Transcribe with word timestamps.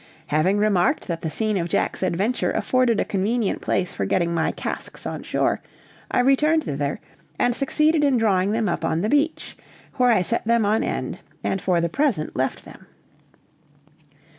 Having 0.33 0.57
remarked 0.57 1.07
that 1.07 1.21
the 1.21 1.29
scene 1.29 1.57
of 1.57 1.69
Jack's 1.69 2.01
adventure 2.01 2.49
afforded 2.51 2.99
a 2.99 3.05
convenient 3.05 3.61
place 3.61 3.93
for 3.93 4.03
getting 4.03 4.33
my 4.33 4.51
casks 4.51 5.05
on 5.05 5.21
shore, 5.21 5.61
I 6.09 6.21
returned 6.21 6.63
thither 6.63 6.99
and 7.37 7.55
succeeded 7.55 8.03
in 8.03 8.17
drawing 8.17 8.49
them 8.49 8.67
up 8.67 8.83
on 8.83 9.01
the 9.01 9.09
beach, 9.09 9.55
where 9.97 10.09
I 10.09 10.23
set 10.23 10.43
them 10.47 10.65
on 10.65 10.81
end, 10.83 11.19
and 11.43 11.61
for 11.61 11.79
the 11.81 11.87
present 11.87 12.35
left 12.35 12.65
them. 12.65 12.87